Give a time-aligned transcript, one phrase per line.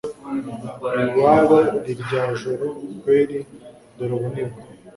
[1.11, 2.67] iwabo rirya joro
[3.01, 3.37] kweli
[3.95, 4.59] dore ubu nibwo